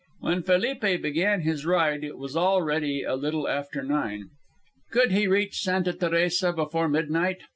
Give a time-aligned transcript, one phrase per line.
[0.19, 4.31] When Felipe began his ride it was already a little after nine.
[4.89, 7.41] Could he reach Santa Teresa before midnight?